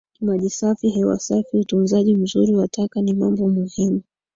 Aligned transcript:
Maji 0.21 0.49
safi 0.49 0.89
hewa 0.89 1.19
safi 1.19 1.57
utunzaji 1.57 2.15
mzuri 2.17 2.55
wa 2.55 2.67
taka 2.67 3.01
ni 3.01 3.13
mambo 3.13 3.49
muhimu 3.49 4.01